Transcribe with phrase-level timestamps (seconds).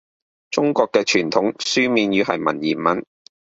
[0.49, 3.03] 中國嘅傳統書面語係文言文